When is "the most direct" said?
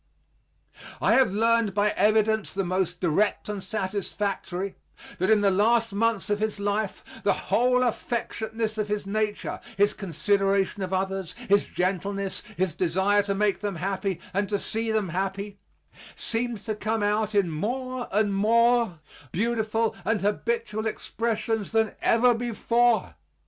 2.55-3.47